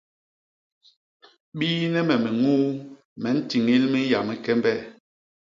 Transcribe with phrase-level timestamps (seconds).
[1.57, 2.65] Biine me miñuu
[3.21, 4.71] me ntiñil minya mi kembe.